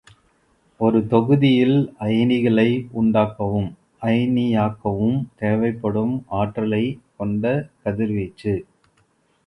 [0.79, 2.65] ஒரு தொகுதியில் அயனிகளை
[3.01, 3.69] உண்டாக்கவும்
[4.01, 8.55] அயனி யாக்கவும் தேவைப்படும் ஆற்றலைக் கொண்ட கதிர்வீச்சு.